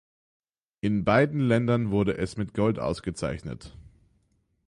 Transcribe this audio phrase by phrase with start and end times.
[0.79, 3.77] In beiden Ländern wurde es mit Gold ausgezeichnet.